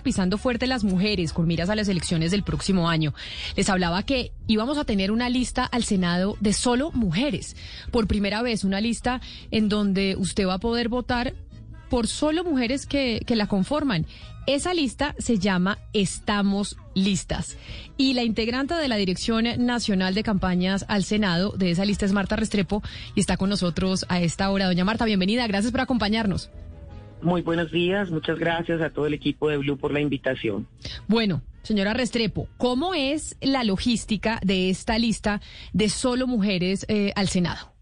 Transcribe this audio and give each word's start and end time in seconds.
Pisando 0.00 0.38
fuerte 0.38 0.66
las 0.66 0.84
mujeres 0.84 1.32
con 1.32 1.46
miras 1.46 1.68
a 1.68 1.76
las 1.76 1.88
elecciones 1.88 2.30
del 2.30 2.42
próximo 2.42 2.88
año. 2.88 3.12
Les 3.56 3.68
hablaba 3.68 4.02
que 4.04 4.32
íbamos 4.46 4.78
a 4.78 4.84
tener 4.84 5.10
una 5.10 5.28
lista 5.28 5.64
al 5.64 5.84
Senado 5.84 6.36
de 6.40 6.52
solo 6.52 6.90
mujeres. 6.92 7.56
Por 7.90 8.06
primera 8.06 8.42
vez, 8.42 8.64
una 8.64 8.80
lista 8.80 9.20
en 9.50 9.68
donde 9.68 10.16
usted 10.16 10.46
va 10.46 10.54
a 10.54 10.58
poder 10.58 10.88
votar 10.88 11.34
por 11.90 12.08
solo 12.08 12.42
mujeres 12.42 12.86
que, 12.86 13.20
que 13.26 13.36
la 13.36 13.48
conforman. 13.48 14.06
Esa 14.46 14.72
lista 14.72 15.14
se 15.18 15.38
llama 15.38 15.78
Estamos 15.92 16.76
Listas. 16.94 17.58
Y 17.96 18.14
la 18.14 18.24
integrante 18.24 18.74
de 18.74 18.88
la 18.88 18.96
Dirección 18.96 19.44
Nacional 19.58 20.14
de 20.14 20.22
Campañas 20.22 20.84
al 20.88 21.04
Senado 21.04 21.52
de 21.52 21.70
esa 21.70 21.84
lista 21.84 22.06
es 22.06 22.12
Marta 22.12 22.34
Restrepo 22.34 22.82
y 23.14 23.20
está 23.20 23.36
con 23.36 23.50
nosotros 23.50 24.06
a 24.08 24.20
esta 24.20 24.50
hora. 24.50 24.66
Doña 24.66 24.84
Marta, 24.84 25.04
bienvenida. 25.04 25.46
Gracias 25.46 25.70
por 25.70 25.82
acompañarnos. 25.82 26.50
Muy 27.22 27.42
buenos 27.42 27.70
días, 27.70 28.10
muchas 28.10 28.36
gracias 28.36 28.80
a 28.80 28.90
todo 28.90 29.06
el 29.06 29.14
equipo 29.14 29.48
de 29.48 29.56
Blue 29.56 29.78
por 29.78 29.92
la 29.92 30.00
invitación. 30.00 30.66
Bueno, 31.06 31.42
señora 31.62 31.94
Restrepo, 31.94 32.48
¿cómo 32.58 32.94
es 32.94 33.36
la 33.40 33.62
logística 33.62 34.40
de 34.42 34.70
esta 34.70 34.98
lista 34.98 35.40
de 35.72 35.88
solo 35.88 36.26
mujeres 36.26 36.84
eh, 36.88 37.12
al 37.14 37.28
Senado? 37.28 37.72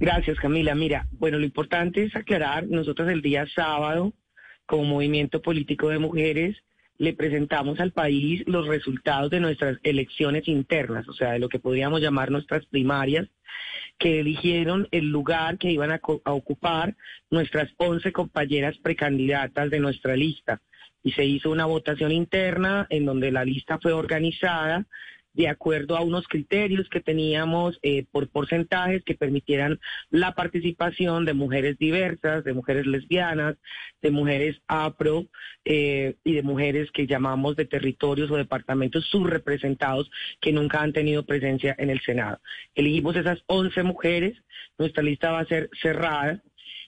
Gracias, 0.00 0.36
Camila. 0.40 0.74
Mira, 0.74 1.06
bueno, 1.12 1.38
lo 1.38 1.44
importante 1.44 2.02
es 2.02 2.16
aclarar, 2.16 2.66
nosotros 2.66 3.08
el 3.08 3.22
día 3.22 3.46
sábado, 3.54 4.12
como 4.66 4.82
movimiento 4.82 5.40
político 5.40 5.88
de 5.90 6.00
mujeres, 6.00 6.56
le 6.98 7.12
presentamos 7.12 7.80
al 7.80 7.92
país 7.92 8.42
los 8.46 8.66
resultados 8.66 9.30
de 9.30 9.40
nuestras 9.40 9.78
elecciones 9.82 10.46
internas, 10.48 11.08
o 11.08 11.12
sea, 11.12 11.32
de 11.32 11.38
lo 11.38 11.48
que 11.48 11.58
podríamos 11.58 12.00
llamar 12.00 12.30
nuestras 12.30 12.64
primarias, 12.66 13.28
que 13.98 14.20
eligieron 14.20 14.88
el 14.90 15.06
lugar 15.06 15.58
que 15.58 15.70
iban 15.70 15.90
a, 15.90 16.00
a 16.24 16.32
ocupar 16.32 16.96
nuestras 17.30 17.70
11 17.76 18.12
compañeras 18.12 18.76
precandidatas 18.78 19.70
de 19.70 19.80
nuestra 19.80 20.16
lista. 20.16 20.60
Y 21.02 21.12
se 21.12 21.24
hizo 21.24 21.50
una 21.50 21.66
votación 21.66 22.12
interna 22.12 22.86
en 22.90 23.04
donde 23.04 23.30
la 23.30 23.44
lista 23.44 23.78
fue 23.78 23.92
organizada 23.92 24.86
de 25.34 25.48
acuerdo 25.48 25.96
a 25.96 26.00
unos 26.00 26.26
criterios 26.28 26.88
que 26.88 27.00
teníamos 27.00 27.78
eh, 27.82 28.06
por 28.10 28.28
porcentajes 28.28 29.02
que 29.04 29.14
permitieran 29.14 29.80
la 30.10 30.32
participación 30.32 31.24
de 31.24 31.34
mujeres 31.34 31.76
diversas, 31.78 32.44
de 32.44 32.54
mujeres 32.54 32.86
lesbianas, 32.86 33.56
de 34.00 34.10
mujeres 34.10 34.56
APRO 34.68 35.26
eh, 35.64 36.14
y 36.24 36.32
de 36.34 36.42
mujeres 36.42 36.90
que 36.92 37.06
llamamos 37.06 37.56
de 37.56 37.66
territorios 37.66 38.30
o 38.30 38.36
departamentos 38.36 39.06
subrepresentados 39.10 40.10
que 40.40 40.52
nunca 40.52 40.80
han 40.80 40.92
tenido 40.92 41.26
presencia 41.26 41.74
en 41.78 41.90
el 41.90 42.00
Senado. 42.00 42.40
Elegimos 42.74 43.16
esas 43.16 43.42
11 43.46 43.82
mujeres, 43.82 44.38
nuestra 44.78 45.02
lista 45.02 45.32
va 45.32 45.40
a 45.40 45.46
ser 45.46 45.68
cerrada 45.82 46.42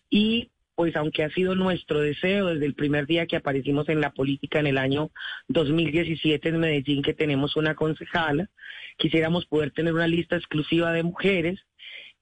y 0.09 0.51
pues 0.77 0.95
aunque 0.95 1.25
ha 1.25 1.31
sido 1.31 1.55
nuestro 1.55 2.01
deseo 2.01 2.49
desde 2.49 2.67
el 2.67 2.75
primer 2.75 3.07
día 3.07 3.27
que 3.27 3.37
aparecimos 3.37 3.89
en 3.89 4.01
la 4.03 4.11
política 4.11 4.61
en 4.61 4.67
el 4.67 4.79
año 4.79 5.11
2017 5.49 6.51
en 6.51 6.61
Medellín, 6.61 7.03
que 7.03 7.15
tenemos 7.15 7.57
una 7.57 7.75
concejala, 7.75 8.51
quisiéramos 8.99 9.47
poder 9.47 9.71
tener 9.71 9.95
una 9.95 10.07
lista 10.07 10.37
exclusiva 10.37 10.93
de 10.93 11.03
mujeres 11.03 11.61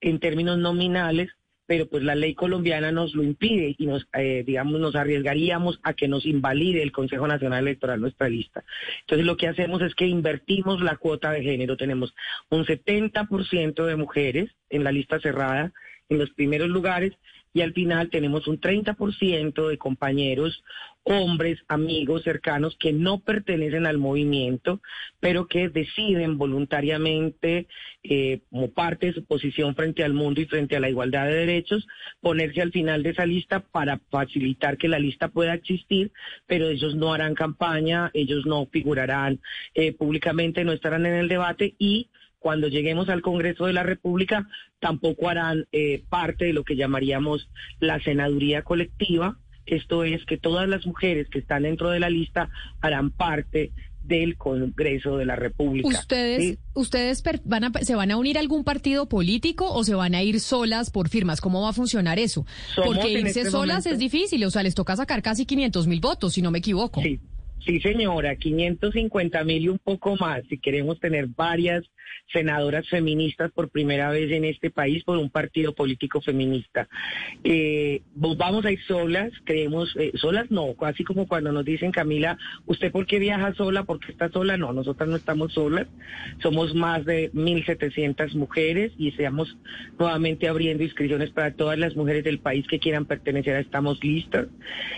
en 0.01 0.21
términos 0.21 0.57
nominales, 0.59 1.31
pero 1.67 1.89
pues 1.89 2.05
la 2.05 2.15
ley 2.15 2.35
colombiana 2.35 2.93
nos 2.93 3.15
lo 3.17 3.25
impide 3.25 3.75
y 3.77 3.87
nos, 3.87 4.07
eh, 4.13 4.45
digamos, 4.47 4.81
nos 4.81 4.95
arriesgaríamos 4.95 5.81
a 5.83 5.95
que 5.95 6.07
nos 6.07 6.25
invalide 6.25 6.83
el 6.83 6.93
Consejo 6.93 7.27
Nacional 7.27 7.67
Electoral 7.67 8.01
nuestra 8.01 8.29
lista. 8.29 8.63
Entonces 9.01 9.27
lo 9.27 9.37
que 9.37 9.49
hacemos 9.49 9.83
es 9.83 9.97
que 9.97 10.07
invertimos 10.07 10.81
la 10.81 10.97
cuota 10.97 11.33
de 11.33 11.43
género. 11.43 11.77
Tenemos 11.77 12.15
un 12.51 12.65
70% 12.65 13.85
de 13.85 13.97
mujeres 13.97 14.51
en 14.71 14.85
la 14.85 14.93
lista 14.93 15.19
cerrada 15.19 15.73
en 16.09 16.19
los 16.19 16.31
primeros 16.31 16.69
lugares 16.69 17.15
y 17.55 17.63
al 17.63 17.73
final 17.73 18.11
tenemos 18.11 18.49
un 18.49 18.61
30% 18.61 19.69
de 19.69 19.79
compañeros, 19.79 20.65
hombres, 21.05 21.61
amigos, 21.69 22.25
cercanos 22.25 22.77
que 22.81 22.93
no 22.93 23.21
pertenecen 23.21 23.87
al 23.87 23.99
movimiento, 23.99 24.81
pero 25.21 25.47
que 25.47 25.69
deciden 25.69 26.37
voluntariamente, 26.37 27.69
eh, 28.03 28.41
como 28.51 28.73
parte 28.73 29.07
de 29.07 29.13
su 29.13 29.25
posición 29.25 29.77
frente 29.77 30.03
al 30.03 30.15
mundo 30.15 30.41
y 30.41 30.47
frente 30.47 30.77
a 30.77 30.81
la 30.81 30.89
igualdad 30.91 31.27
de 31.27 31.35
derechos, 31.35 31.87
ponerse 32.21 32.61
al 32.61 32.73
final 32.73 33.05
de 33.05 33.11
esa 33.11 33.25
lista 33.25 33.61
para 33.61 34.01
facilitar 34.11 34.77
que 34.77 34.89
la 34.89 34.99
lista 34.99 35.29
pueda 35.29 35.55
existir, 35.55 36.11
pero 36.47 36.69
ellos 36.69 36.97
no 36.97 37.15
harán 37.15 37.35
campaña, 37.35 38.11
ellos 38.15 38.47
no 38.47 38.67
figurarán 38.67 39.41
eh, 39.75 39.93
públicamente, 39.93 40.65
no 40.65 40.73
estarán 40.73 41.07
en 41.07 41.15
el 41.15 41.29
debate 41.29 41.77
y 41.79 42.09
cuando 42.45 42.69
lleguemos 42.69 43.09
al 43.09 43.23
Congreso 43.23 43.65
de 43.65 43.73
la 43.73 43.85
República, 43.85 44.47
tampoco 44.79 45.31
harán 45.31 45.65
eh, 45.73 46.05
parte 46.11 46.45
de 46.45 46.53
lo 46.53 46.63
que 46.63 46.77
llamaríamos 46.77 47.49
la 47.81 47.99
senaduría 48.01 48.61
colectiva. 48.61 49.39
Esto 49.65 50.05
es 50.05 50.27
que 50.27 50.37
todas 50.37 50.69
las 50.69 50.85
mujeres 50.85 51.31
que 51.31 51.39
están 51.39 51.63
dentro 51.63 51.89
de 51.89 52.01
la 52.01 52.11
lista 52.11 52.51
harán 52.83 53.13
parte 53.13 53.73
del 54.03 54.37
Congreso 54.37 55.17
de 55.17 55.25
la 55.25 55.37
República. 55.37 55.89
¿Ustedes, 55.89 56.59
ustedes 56.75 57.23
van 57.45 57.65
a, 57.65 57.73
se 57.81 57.95
van 57.95 58.11
a 58.11 58.19
unir 58.19 58.37
a 58.37 58.41
algún 58.41 58.63
partido 58.63 59.09
político 59.09 59.73
o 59.73 59.83
se 59.83 59.95
van 59.95 60.15
a 60.15 60.23
ir 60.23 60.39
solas 60.39 60.91
por 60.91 61.09
firmas? 61.09 61.41
¿Cómo 61.41 61.63
va 61.63 61.71
a 61.71 61.73
funcionar 61.73 62.19
eso? 62.19 62.45
Porque 62.77 63.09
irse 63.11 63.41
este 63.41 63.51
solas 63.53 63.87
es 63.87 63.99
difícil, 63.99 64.45
o 64.45 64.51
sea, 64.51 64.63
les 64.63 64.75
toca 64.75 64.95
sacar 64.97 65.23
casi 65.23 65.47
500 65.47 65.87
mil 65.87 66.01
votos, 66.01 66.35
si 66.35 66.43
no 66.43 66.51
me 66.51 66.59
equivoco. 66.59 67.01
Sí. 67.01 67.21
Sí, 67.65 67.81
señora, 67.81 68.37
550 68.37 69.43
mil 69.45 69.63
y 69.63 69.69
un 69.71 69.79
poco 69.79 70.17
más 70.17 70.43
si 70.51 70.59
queremos 70.59 71.01
tener 71.01 71.29
varias 71.29 71.83
senadoras 72.33 72.89
feministas 72.89 73.51
por 73.53 73.69
primera 73.69 74.11
vez 74.11 74.31
en 74.33 74.45
este 74.45 74.71
país 74.71 75.05
por 75.05 75.19
un 75.19 75.31
partido 75.31 75.75
político 75.75 76.21
feminista. 76.21 76.89
Eh, 77.43 78.03
vamos 78.15 78.65
a 78.65 78.73
ir 78.73 78.83
solas, 78.87 79.33
creemos, 79.45 79.95
eh, 79.97 80.13
solas 80.15 80.51
no, 80.51 80.75
así 80.81 81.05
como 81.05 81.27
cuando 81.27 81.53
nos 81.53 81.65
dicen, 81.65 81.93
Camila, 81.93 82.37
¿usted 82.67 82.91
por 82.91 83.07
qué 83.07 83.19
viaja 83.19 83.55
sola? 83.55 83.85
¿Por 83.85 84.01
qué 84.01 84.13
está 84.13 84.29
sola? 84.31 84.57
No, 84.57 84.73
nosotras 84.73 85.09
no 85.09 85.17
estamos 85.17 85.53
solas, 85.53 85.87
somos 86.43 86.75
más 86.75 87.05
de 87.05 87.31
1.700 87.33 88.35
mujeres 88.35 88.93
y 88.99 89.09
estamos 89.09 89.57
nuevamente 89.99 90.49
abriendo 90.49 90.83
inscripciones 90.83 91.31
para 91.31 91.55
todas 91.55 91.79
las 91.79 91.97
mujeres 91.97 92.25
del 92.25 92.39
país 92.39 92.67
que 92.67 92.79
quieran 92.79 93.07
pertenecer 93.07 93.57
a 93.57 93.61
Estamos 93.61 94.03
Listas. 94.03 94.47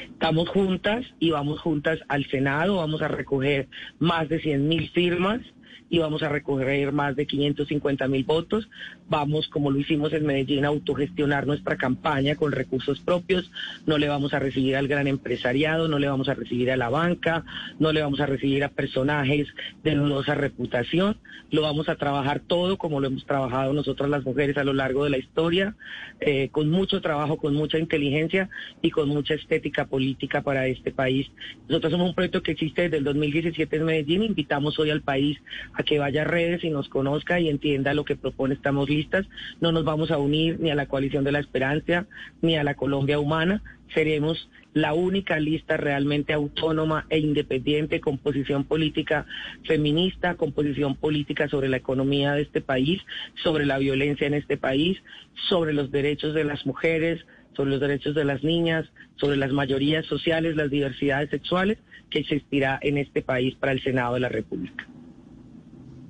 Estamos 0.04 0.48
juntas 0.48 1.04
y 1.18 1.30
vamos 1.30 1.60
juntas 1.60 1.98
al 2.08 2.26
Senado, 2.26 2.76
vamos 2.76 3.02
a 3.02 3.08
recoger 3.08 3.68
más 3.98 4.28
de 4.28 4.40
100.000 4.40 4.92
firmas 4.92 5.40
y 5.88 5.98
vamos 5.98 6.22
a 6.22 6.28
recoger 6.28 6.92
más 6.92 7.16
de 7.16 7.26
550 7.26 8.08
mil 8.08 8.24
votos. 8.24 8.68
Vamos, 9.08 9.48
como 9.48 9.70
lo 9.70 9.78
hicimos 9.78 10.12
en 10.12 10.26
Medellín, 10.26 10.64
a 10.64 10.68
autogestionar 10.68 11.46
nuestra 11.46 11.76
campaña 11.76 12.36
con 12.36 12.52
recursos 12.52 13.00
propios. 13.00 13.50
No 13.86 13.98
le 13.98 14.08
vamos 14.08 14.34
a 14.34 14.38
recibir 14.38 14.76
al 14.76 14.88
gran 14.88 15.06
empresariado, 15.06 15.88
no 15.88 15.98
le 15.98 16.08
vamos 16.08 16.28
a 16.28 16.34
recibir 16.34 16.70
a 16.70 16.76
la 16.76 16.88
banca, 16.88 17.44
no 17.78 17.92
le 17.92 18.02
vamos 18.02 18.20
a 18.20 18.26
recibir 18.26 18.64
a 18.64 18.68
personajes 18.68 19.48
de 19.82 19.94
dudosa 19.94 20.34
reputación. 20.34 21.18
Lo 21.50 21.62
vamos 21.62 21.88
a 21.88 21.94
trabajar 21.94 22.40
todo 22.40 22.76
como 22.76 23.00
lo 23.00 23.06
hemos 23.06 23.24
trabajado 23.24 23.72
nosotras 23.72 24.10
las 24.10 24.24
mujeres 24.24 24.56
a 24.56 24.64
lo 24.64 24.72
largo 24.72 25.04
de 25.04 25.10
la 25.10 25.18
historia, 25.18 25.76
eh, 26.20 26.48
con 26.50 26.68
mucho 26.70 27.00
trabajo, 27.00 27.36
con 27.36 27.54
mucha 27.54 27.78
inteligencia 27.78 28.48
y 28.82 28.90
con 28.90 29.08
mucha 29.08 29.34
estética 29.34 29.86
política 29.86 30.42
para 30.42 30.66
este 30.66 30.90
país. 30.90 31.30
Nosotros 31.68 31.92
somos 31.92 32.08
un 32.08 32.14
proyecto 32.14 32.42
que 32.42 32.52
existe 32.52 32.82
desde 32.82 32.98
el 32.98 33.04
2017 33.04 33.76
en 33.76 33.84
Medellín. 33.84 34.22
Invitamos 34.24 34.78
hoy 34.78 34.90
al 34.90 35.02
país 35.02 35.38
a 35.74 35.82
que 35.82 35.98
vaya 35.98 36.22
a 36.22 36.24
redes 36.24 36.64
y 36.64 36.70
nos 36.70 36.88
conozca 36.88 37.40
y 37.40 37.48
entienda 37.48 37.94
lo 37.94 38.04
que 38.04 38.16
propone 38.16 38.54
Estamos 38.54 38.88
Listas. 38.88 39.26
No 39.60 39.72
nos 39.72 39.84
vamos 39.84 40.10
a 40.10 40.18
unir 40.18 40.58
ni 40.60 40.70
a 40.70 40.74
la 40.74 40.86
coalición 40.86 41.24
de 41.24 41.32
la 41.32 41.40
esperanza 41.40 42.06
ni 42.42 42.56
a 42.56 42.64
la 42.64 42.74
Colombia 42.74 43.18
humana. 43.18 43.62
Seremos 43.94 44.48
la 44.76 44.92
única 44.92 45.38
lista 45.38 45.78
realmente 45.78 46.34
autónoma 46.34 47.06
e 47.08 47.18
independiente 47.18 48.00
con 48.00 48.18
posición 48.18 48.64
política 48.64 49.24
feminista, 49.64 50.34
con 50.34 50.52
posición 50.52 50.96
política 50.96 51.48
sobre 51.48 51.68
la 51.68 51.78
economía 51.78 52.32
de 52.32 52.42
este 52.42 52.60
país, 52.60 53.00
sobre 53.42 53.64
la 53.64 53.78
violencia 53.78 54.26
en 54.26 54.34
este 54.34 54.58
país, 54.58 55.02
sobre 55.48 55.72
los 55.72 55.90
derechos 55.90 56.34
de 56.34 56.44
las 56.44 56.66
mujeres, 56.66 57.24
sobre 57.54 57.70
los 57.70 57.80
derechos 57.80 58.14
de 58.14 58.24
las 58.26 58.44
niñas, 58.44 58.86
sobre 59.16 59.38
las 59.38 59.50
mayorías 59.50 60.04
sociales, 60.04 60.56
las 60.56 60.70
diversidades 60.70 61.30
sexuales 61.30 61.78
que 62.10 62.18
existirá 62.18 62.78
en 62.82 62.98
este 62.98 63.22
país 63.22 63.54
para 63.54 63.72
el 63.72 63.82
Senado 63.82 64.14
de 64.14 64.20
la 64.20 64.28
República. 64.28 64.86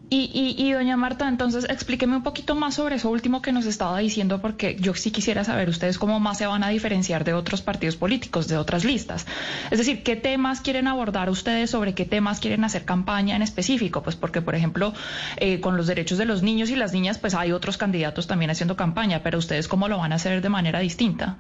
Y, 0.09 0.55
y, 0.57 0.73
doña 0.73 0.97
Marta, 0.97 1.29
entonces 1.29 1.67
explíqueme 1.69 2.15
un 2.15 2.23
poquito 2.23 2.55
más 2.55 2.77
sobre 2.77 2.95
eso 2.95 3.11
último 3.11 3.43
que 3.43 3.51
nos 3.51 3.67
estaba 3.67 3.99
diciendo, 3.99 4.41
porque 4.41 4.77
yo 4.79 4.95
sí 4.95 5.11
quisiera 5.11 5.43
saber 5.43 5.69
ustedes 5.69 5.99
cómo 5.99 6.21
más 6.21 6.39
se 6.39 6.47
van 6.47 6.63
a 6.63 6.69
diferenciar 6.69 7.25
de 7.25 7.33
otros 7.33 7.61
partidos 7.61 7.97
políticos, 7.97 8.47
de 8.47 8.57
otras 8.57 8.85
listas. 8.85 9.27
Es 9.73 9.79
decir, 9.79 10.05
¿qué 10.05 10.15
temas 10.15 10.61
quieren 10.61 10.87
abordar 10.87 11.29
ustedes, 11.29 11.71
sobre 11.71 11.95
qué 11.95 12.05
temas 12.05 12.39
quieren 12.39 12.63
hacer 12.63 12.85
campaña 12.85 13.35
en 13.35 13.43
específico? 13.43 14.05
Pues 14.05 14.15
porque, 14.15 14.43
por 14.43 14.55
ejemplo, 14.55 14.93
eh, 15.39 15.59
con 15.61 15.77
los 15.77 15.89
derechos 15.89 16.19
de 16.19 16.25
los 16.25 16.45
niños 16.45 16.71
y 16.71 16.77
las 16.77 16.93
niñas, 16.93 17.19
pues 17.19 17.35
hay 17.35 17.51
otros 17.51 17.77
candidatos 17.77 18.29
también 18.29 18.53
haciendo 18.53 18.77
campaña, 18.77 19.25
pero 19.25 19.39
ustedes 19.39 19.67
cómo 19.67 19.89
lo 19.89 19.99
van 19.99 20.13
a 20.13 20.17
hacer 20.17 20.41
de 20.41 20.49
manera 20.49 20.79
distinta. 20.79 21.39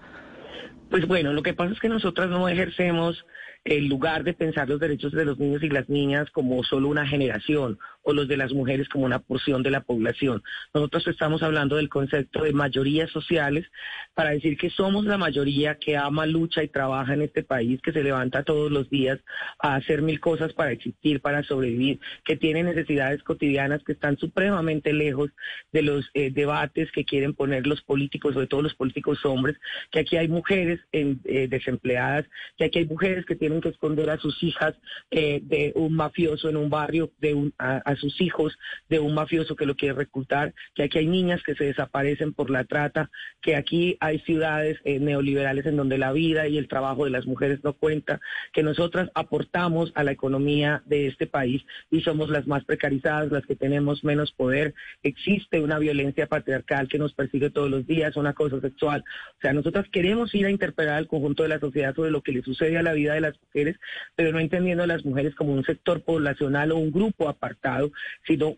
Pues 0.90 1.06
bueno, 1.06 1.32
lo 1.32 1.42
que 1.44 1.54
pasa 1.54 1.72
es 1.72 1.78
que 1.78 1.88
nosotras 1.88 2.30
no 2.30 2.48
ejercemos 2.48 3.24
el 3.66 3.86
lugar 3.86 4.22
de 4.24 4.32
pensar 4.32 4.68
los 4.68 4.80
derechos 4.80 5.12
de 5.12 5.24
los 5.24 5.38
niños 5.38 5.62
y 5.62 5.68
las 5.68 5.88
niñas 5.88 6.30
como 6.30 6.62
solo 6.62 6.88
una 6.88 7.06
generación 7.06 7.78
o 8.06 8.12
los 8.12 8.28
de 8.28 8.36
las 8.36 8.52
mujeres 8.52 8.88
como 8.88 9.04
una 9.04 9.18
porción 9.18 9.64
de 9.64 9.70
la 9.70 9.80
población. 9.80 10.42
Nosotros 10.72 11.08
estamos 11.08 11.42
hablando 11.42 11.74
del 11.74 11.88
concepto 11.88 12.44
de 12.44 12.52
mayorías 12.52 13.10
sociales 13.10 13.66
para 14.14 14.30
decir 14.30 14.56
que 14.56 14.70
somos 14.70 15.04
la 15.04 15.18
mayoría 15.18 15.74
que 15.74 15.96
ama, 15.96 16.24
lucha 16.24 16.62
y 16.62 16.68
trabaja 16.68 17.14
en 17.14 17.22
este 17.22 17.42
país, 17.42 17.80
que 17.82 17.92
se 17.92 18.04
levanta 18.04 18.44
todos 18.44 18.70
los 18.70 18.88
días 18.88 19.18
a 19.58 19.74
hacer 19.74 20.02
mil 20.02 20.20
cosas 20.20 20.52
para 20.52 20.70
existir, 20.70 21.20
para 21.20 21.42
sobrevivir, 21.42 21.98
que 22.24 22.36
tiene 22.36 22.62
necesidades 22.62 23.24
cotidianas 23.24 23.82
que 23.82 23.92
están 23.92 24.16
supremamente 24.18 24.92
lejos 24.92 25.30
de 25.72 25.82
los 25.82 26.08
eh, 26.14 26.30
debates 26.30 26.92
que 26.92 27.04
quieren 27.04 27.34
poner 27.34 27.66
los 27.66 27.82
políticos, 27.82 28.34
sobre 28.34 28.46
todo 28.46 28.62
los 28.62 28.74
políticos 28.74 29.24
hombres, 29.24 29.56
que 29.90 29.98
aquí 29.98 30.16
hay 30.16 30.28
mujeres 30.28 30.78
eh, 30.92 31.48
desempleadas, 31.50 32.24
que 32.56 32.66
aquí 32.66 32.78
hay 32.78 32.86
mujeres 32.86 33.26
que 33.26 33.34
tienen 33.34 33.60
que 33.60 33.70
esconder 33.70 34.10
a 34.10 34.18
sus 34.18 34.40
hijas 34.44 34.74
eh, 35.10 35.40
de 35.42 35.72
un 35.74 35.94
mafioso 35.94 36.48
en 36.48 36.56
un 36.56 36.70
barrio, 36.70 37.10
de 37.18 37.34
un, 37.34 37.52
sus 37.96 38.20
hijos 38.20 38.58
de 38.88 39.00
un 39.00 39.14
mafioso 39.14 39.56
que 39.56 39.66
lo 39.66 39.76
quiere 39.76 39.94
reclutar, 39.94 40.54
que 40.74 40.84
aquí 40.84 40.98
hay 40.98 41.06
niñas 41.06 41.42
que 41.42 41.54
se 41.54 41.64
desaparecen 41.64 42.32
por 42.32 42.50
la 42.50 42.64
trata, 42.64 43.10
que 43.40 43.56
aquí 43.56 43.96
hay 44.00 44.18
ciudades 44.20 44.78
eh, 44.84 44.98
neoliberales 44.98 45.66
en 45.66 45.76
donde 45.76 45.98
la 45.98 46.12
vida 46.12 46.48
y 46.48 46.58
el 46.58 46.68
trabajo 46.68 47.04
de 47.04 47.10
las 47.10 47.26
mujeres 47.26 47.62
no 47.64 47.72
cuenta, 47.72 48.20
que 48.52 48.62
nosotras 48.62 49.10
aportamos 49.14 49.92
a 49.94 50.04
la 50.04 50.12
economía 50.12 50.82
de 50.86 51.06
este 51.06 51.26
país 51.26 51.62
y 51.90 52.00
somos 52.02 52.30
las 52.30 52.46
más 52.46 52.64
precarizadas, 52.64 53.32
las 53.32 53.46
que 53.46 53.56
tenemos 53.56 54.04
menos 54.04 54.32
poder. 54.32 54.74
Existe 55.02 55.60
una 55.60 55.78
violencia 55.78 56.26
patriarcal 56.26 56.88
que 56.88 56.98
nos 56.98 57.12
persigue 57.14 57.50
todos 57.50 57.70
los 57.70 57.86
días, 57.86 58.16
una 58.16 58.32
cosa 58.32 58.60
sexual. 58.60 59.04
O 59.38 59.40
sea, 59.40 59.52
nosotras 59.52 59.86
queremos 59.90 60.34
ir 60.34 60.46
a 60.46 60.50
interpelar 60.50 60.96
al 60.96 61.06
conjunto 61.06 61.42
de 61.42 61.50
la 61.50 61.60
sociedad 61.60 61.94
sobre 61.94 62.10
lo 62.10 62.22
que 62.22 62.32
le 62.32 62.42
sucede 62.42 62.78
a 62.78 62.82
la 62.82 62.92
vida 62.92 63.14
de 63.14 63.20
las 63.20 63.34
mujeres, 63.40 63.76
pero 64.14 64.32
no 64.32 64.40
entendiendo 64.40 64.82
a 64.82 64.86
las 64.86 65.04
mujeres 65.04 65.34
como 65.34 65.52
un 65.52 65.64
sector 65.64 66.02
poblacional 66.02 66.72
o 66.72 66.76
un 66.76 66.90
grupo 66.90 67.28
apartado, 67.28 67.85
sino 68.26 68.56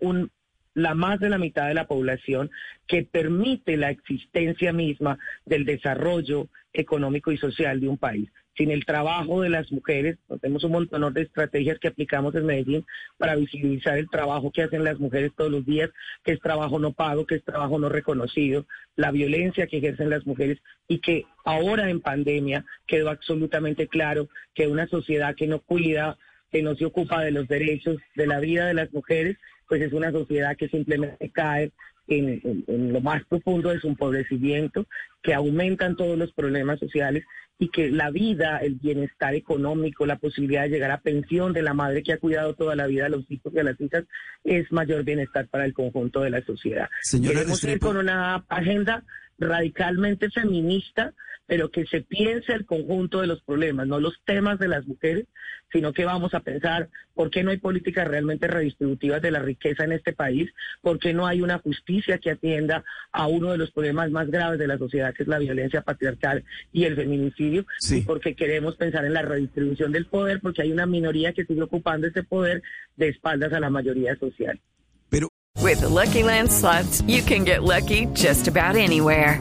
la 0.74 0.94
más 0.94 1.18
de 1.18 1.28
la 1.28 1.38
mitad 1.38 1.66
de 1.66 1.74
la 1.74 1.86
población 1.86 2.50
que 2.86 3.02
permite 3.02 3.76
la 3.76 3.90
existencia 3.90 4.72
misma 4.72 5.18
del 5.44 5.64
desarrollo 5.64 6.48
económico 6.72 7.32
y 7.32 7.38
social 7.38 7.80
de 7.80 7.88
un 7.88 7.98
país. 7.98 8.30
Sin 8.56 8.72
el 8.72 8.84
trabajo 8.84 9.40
de 9.40 9.50
las 9.50 9.70
mujeres, 9.70 10.18
tenemos 10.40 10.64
un 10.64 10.72
montón 10.72 11.14
de 11.14 11.22
estrategias 11.22 11.78
que 11.78 11.88
aplicamos 11.88 12.34
en 12.34 12.46
Medellín 12.46 12.84
para 13.16 13.36
visibilizar 13.36 13.96
el 13.96 14.10
trabajo 14.10 14.50
que 14.50 14.62
hacen 14.62 14.82
las 14.82 14.98
mujeres 14.98 15.32
todos 15.36 15.50
los 15.50 15.64
días, 15.64 15.90
que 16.24 16.32
es 16.32 16.40
trabajo 16.40 16.80
no 16.80 16.92
pago, 16.92 17.24
que 17.24 17.36
es 17.36 17.44
trabajo 17.44 17.78
no 17.78 17.88
reconocido, 17.88 18.66
la 18.96 19.12
violencia 19.12 19.68
que 19.68 19.78
ejercen 19.78 20.10
las 20.10 20.26
mujeres 20.26 20.58
y 20.88 20.98
que 20.98 21.24
ahora 21.44 21.88
en 21.88 22.00
pandemia 22.00 22.64
quedó 22.86 23.10
absolutamente 23.10 23.86
claro 23.86 24.28
que 24.54 24.66
una 24.66 24.88
sociedad 24.88 25.36
que 25.36 25.46
no 25.46 25.60
cuida 25.60 26.18
que 26.50 26.62
no 26.62 26.74
se 26.74 26.84
ocupa 26.84 27.22
de 27.22 27.30
los 27.30 27.48
derechos 27.48 27.98
de 28.14 28.26
la 28.26 28.40
vida 28.40 28.66
de 28.66 28.74
las 28.74 28.92
mujeres, 28.92 29.36
pues 29.68 29.82
es 29.82 29.92
una 29.92 30.10
sociedad 30.10 30.56
que 30.56 30.68
simplemente 30.68 31.30
cae 31.30 31.72
en, 32.08 32.64
lo 32.92 33.00
más 33.00 33.24
profundo 33.26 33.70
de 33.70 33.80
su 33.80 33.88
empobrecimiento, 33.88 34.86
que 35.22 35.34
aumentan 35.34 35.96
todos 35.96 36.18
los 36.18 36.32
problemas 36.32 36.78
sociales 36.78 37.24
y 37.58 37.70
que 37.70 37.90
la 37.90 38.10
vida, 38.10 38.58
el 38.58 38.76
bienestar 38.76 39.34
económico, 39.34 40.06
la 40.06 40.16
posibilidad 40.16 40.62
de 40.62 40.70
llegar 40.70 40.90
a 40.90 41.00
pensión 41.00 41.52
de 41.52 41.62
la 41.62 41.74
madre 41.74 42.02
que 42.02 42.12
ha 42.12 42.18
cuidado 42.18 42.54
toda 42.54 42.76
la 42.76 42.86
vida 42.86 43.06
a 43.06 43.08
los 43.08 43.28
hijos 43.30 43.52
y 43.52 43.58
a 43.58 43.64
las 43.64 43.80
hijas 43.80 44.04
es 44.44 44.70
mayor 44.70 45.04
bienestar 45.04 45.48
para 45.48 45.64
el 45.64 45.74
conjunto 45.74 46.20
de 46.20 46.30
la 46.30 46.42
sociedad. 46.42 46.88
Queremos 47.10 47.62
ir 47.64 47.78
con 47.80 47.96
una 47.96 48.44
agenda 48.48 49.04
radicalmente 49.38 50.30
feminista, 50.30 51.12
pero 51.48 51.70
que 51.70 51.86
se 51.86 52.02
piense 52.02 52.52
el 52.52 52.66
conjunto 52.66 53.22
de 53.22 53.26
los 53.26 53.42
problemas, 53.42 53.86
no 53.86 53.98
los 53.98 54.20
temas 54.26 54.58
de 54.58 54.68
las 54.68 54.86
mujeres, 54.86 55.24
sino 55.72 55.94
que 55.94 56.04
vamos 56.04 56.34
a 56.34 56.40
pensar 56.40 56.90
por 57.14 57.30
qué 57.30 57.42
no 57.42 57.50
hay 57.50 57.56
políticas 57.56 58.06
realmente 58.06 58.46
redistributivas 58.46 59.22
de 59.22 59.30
la 59.30 59.40
riqueza 59.40 59.84
en 59.84 59.92
este 59.92 60.12
país, 60.12 60.50
por 60.82 60.98
qué 60.98 61.14
no 61.14 61.26
hay 61.26 61.40
una 61.40 61.58
justicia 61.58 62.18
que 62.18 62.30
atienda 62.30 62.84
a 63.12 63.26
uno 63.26 63.50
de 63.50 63.58
los 63.58 63.70
problemas 63.70 64.10
más 64.10 64.30
graves 64.30 64.58
de 64.58 64.66
la 64.66 64.76
sociedad, 64.76 65.14
que 65.14 65.22
es 65.22 65.28
la 65.28 65.38
violencia 65.38 65.80
patriarcal 65.80 66.44
y 66.70 66.84
el 66.84 66.96
feminicidio, 66.96 67.64
y 67.90 68.02
porque 68.02 68.34
queremos 68.34 68.76
pensar 68.76 69.06
en 69.06 69.14
la 69.14 69.22
redistribución 69.22 69.90
del 69.90 70.04
poder, 70.04 70.40
porque 70.40 70.62
hay 70.62 70.70
una 70.70 70.86
minoría 70.86 71.32
que 71.32 71.46
sigue 71.46 71.62
ocupando 71.62 72.06
ese 72.06 72.24
poder 72.24 72.62
de 72.96 73.08
espaldas 73.08 73.54
a 73.54 73.60
la 73.60 73.70
mayoría 73.70 74.16
social. 74.16 74.60
Pero 75.08 75.28
With 75.56 75.80
Lucky 75.82 76.22
Land 76.22 76.52
slots, 76.52 77.02
you 77.02 77.22
can 77.22 77.44
get 77.44 77.62
lucky 77.62 78.06
just 78.14 78.48
about 78.48 78.76
anywhere. 78.76 79.40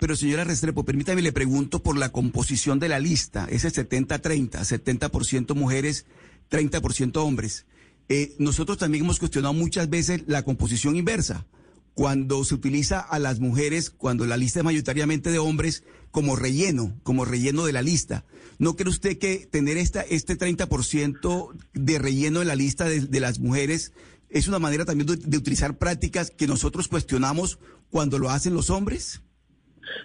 Pero 0.00 0.16
señora 0.16 0.44
Restrepo, 0.44 0.82
permítame 0.82 1.20
le 1.20 1.30
pregunto 1.30 1.82
por 1.82 1.98
la 1.98 2.10
composición 2.10 2.78
de 2.78 2.88
la 2.88 2.98
lista, 2.98 3.46
ese 3.50 3.68
70-30, 3.68 4.52
70%, 4.52 5.54
mujeres, 5.54 6.06
30% 6.50 7.18
hombres. 7.18 7.66
Eh, 8.08 8.34
nosotros 8.38 8.78
también 8.78 9.04
hemos 9.04 9.18
cuestionado 9.18 9.52
muchas 9.52 9.90
veces 9.90 10.22
la 10.26 10.42
composición 10.42 10.96
inversa, 10.96 11.46
cuando 11.92 12.42
se 12.44 12.54
utiliza 12.54 12.98
a 12.98 13.18
las 13.18 13.40
mujeres, 13.40 13.90
cuando 13.90 14.24
la 14.24 14.38
lista 14.38 14.60
es 14.60 14.64
mayoritariamente 14.64 15.30
de 15.30 15.38
hombres, 15.38 15.84
como 16.10 16.34
relleno, 16.34 16.98
como 17.02 17.26
relleno 17.26 17.66
de 17.66 17.74
la 17.74 17.82
lista. 17.82 18.24
¿No 18.58 18.76
cree 18.76 18.88
usted 18.88 19.18
que 19.18 19.46
tener 19.50 19.76
esta, 19.76 20.00
este 20.00 20.38
30% 20.38 21.50
de 21.74 21.98
relleno 21.98 22.40
en 22.40 22.48
la 22.48 22.56
lista 22.56 22.86
de, 22.86 23.20
las 23.20 23.38
mujeres 23.38 23.92
es 24.30 24.48
una 24.48 24.58
manera 24.58 24.86
también 24.86 25.08
de 25.08 25.36
utilizar 25.36 25.76
prácticas 25.76 26.30
que 26.30 26.46
nosotros 26.46 26.88
cuestionamos 26.88 27.58
cuando 27.90 28.18
lo 28.18 28.30
hacen 28.30 28.54
los 28.54 28.70
hombres? 28.70 29.20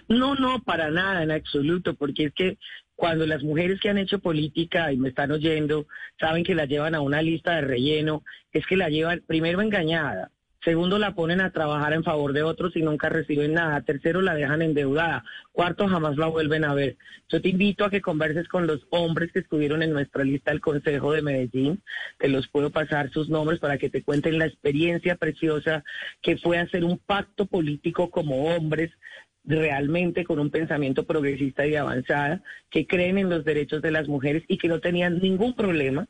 No, 0.08 0.34
no, 0.34 0.62
para 0.62 0.90
nada, 0.90 1.22
en 1.22 1.30
absoluto, 1.30 1.94
porque 1.94 2.26
es 2.26 2.34
que 2.34 2.58
cuando 2.94 3.26
las 3.26 3.42
mujeres 3.42 3.78
que 3.80 3.90
han 3.90 3.98
hecho 3.98 4.18
política 4.18 4.92
y 4.92 4.96
me 4.96 5.10
están 5.10 5.30
oyendo 5.30 5.86
saben 6.18 6.44
que 6.44 6.54
la 6.54 6.64
llevan 6.64 6.94
a 6.94 7.00
una 7.00 7.22
lista 7.22 7.56
de 7.56 7.60
relleno, 7.60 8.24
es 8.52 8.66
que 8.66 8.76
la 8.76 8.88
llevan 8.88 9.22
primero 9.26 9.60
engañada, 9.60 10.30
segundo 10.64 10.98
la 10.98 11.14
ponen 11.14 11.40
a 11.40 11.52
trabajar 11.52 11.92
en 11.92 12.02
favor 12.02 12.32
de 12.32 12.42
otros 12.42 12.74
y 12.74 12.82
nunca 12.82 13.08
reciben 13.08 13.54
nada, 13.54 13.82
tercero 13.82 14.20
la 14.20 14.34
dejan 14.34 14.62
endeudada, 14.62 15.24
cuarto 15.52 15.86
jamás 15.86 16.16
la 16.16 16.26
vuelven 16.26 16.64
a 16.64 16.74
ver. 16.74 16.96
Yo 17.28 17.40
te 17.40 17.50
invito 17.50 17.84
a 17.84 17.90
que 17.90 18.00
converses 18.00 18.48
con 18.48 18.66
los 18.66 18.86
hombres 18.90 19.30
que 19.30 19.40
estuvieron 19.40 19.82
en 19.82 19.92
nuestra 19.92 20.24
lista 20.24 20.50
del 20.50 20.60
Consejo 20.60 21.12
de 21.12 21.22
Medellín, 21.22 21.82
te 22.18 22.28
los 22.28 22.48
puedo 22.48 22.70
pasar 22.70 23.10
sus 23.10 23.28
nombres 23.28 23.60
para 23.60 23.78
que 23.78 23.90
te 23.90 24.02
cuenten 24.02 24.38
la 24.38 24.46
experiencia 24.46 25.14
preciosa 25.14 25.84
que 26.20 26.36
fue 26.38 26.58
hacer 26.58 26.82
un 26.82 26.98
pacto 26.98 27.46
político 27.46 28.10
como 28.10 28.46
hombres 28.46 28.90
realmente 29.46 30.24
con 30.24 30.38
un 30.38 30.50
pensamiento 30.50 31.06
progresista 31.06 31.66
y 31.66 31.76
avanzada, 31.76 32.42
que 32.70 32.86
creen 32.86 33.18
en 33.18 33.30
los 33.30 33.44
derechos 33.44 33.80
de 33.80 33.92
las 33.92 34.08
mujeres 34.08 34.42
y 34.48 34.58
que 34.58 34.68
no 34.68 34.80
tenían 34.80 35.18
ningún 35.18 35.54
problema 35.54 36.08